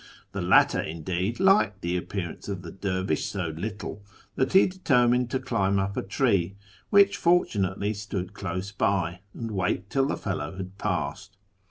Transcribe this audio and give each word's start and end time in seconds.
The 0.31 0.41
latter, 0.41 0.81
indeed, 0.81 1.39
liked 1.39 1.81
the 1.81 1.95
appearance 1.95 2.49
of 2.49 2.63
the 2.63 2.71
dervish 2.71 3.25
so 3.25 3.49
little 3.55 4.03
that 4.35 4.53
he 4.53 4.65
determined 4.65 5.29
to 5.29 5.39
climb 5.39 5.77
up 5.77 5.95
a 5.95 6.01
tree, 6.01 6.55
which 6.89 7.17
fortunately 7.17 7.93
stood 7.93 8.33
close 8.33 8.71
by, 8.71 9.19
and 9.35 9.51
wait 9.51 9.91
till 9.91 10.07
the 10.07 10.17
fellow 10.17 10.57
had 10.57 10.79
passed. 10.79 11.37